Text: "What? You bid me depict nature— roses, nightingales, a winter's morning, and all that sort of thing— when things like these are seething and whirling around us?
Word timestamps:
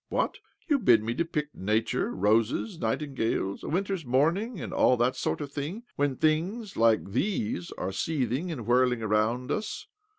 "What? 0.09 0.39
You 0.67 0.79
bid 0.79 1.03
me 1.03 1.13
depict 1.13 1.53
nature— 1.53 2.09
roses, 2.09 2.79
nightingales, 2.79 3.61
a 3.63 3.69
winter's 3.69 4.03
morning, 4.03 4.59
and 4.59 4.73
all 4.73 4.97
that 4.97 5.15
sort 5.15 5.41
of 5.41 5.51
thing— 5.51 5.83
when 5.95 6.15
things 6.15 6.75
like 6.75 7.11
these 7.11 7.69
are 7.73 7.91
seething 7.91 8.51
and 8.51 8.65
whirling 8.65 9.03
around 9.03 9.51
us? 9.51 9.85